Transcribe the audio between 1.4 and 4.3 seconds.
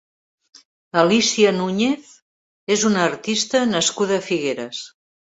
Núñez és una artista nascuda a